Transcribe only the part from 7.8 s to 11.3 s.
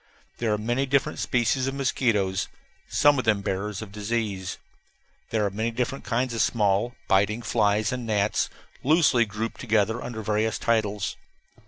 and gnats, loosely grouped together under various titles.